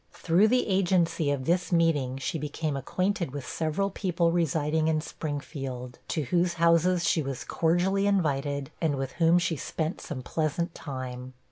Through 0.13 0.47
the 0.47 0.65
agency 0.67 1.29
of 1.29 1.45
this 1.45 1.71
meeting, 1.71 2.17
she 2.17 2.39
became 2.39 2.75
acquainted 2.75 3.29
with 3.29 3.45
several 3.45 3.91
people 3.91 4.31
residing 4.31 4.87
in 4.87 4.99
Springfield, 4.99 5.99
to 6.07 6.23
whose 6.23 6.55
houses 6.55 7.07
she 7.07 7.21
was 7.21 7.43
cordially 7.43 8.07
invited, 8.07 8.71
and 8.81 8.95
with 8.95 9.11
whom 9.21 9.37
she 9.37 9.57
spent 9.57 10.01
some 10.01 10.23
pleasant 10.23 10.73
time. 10.73 11.35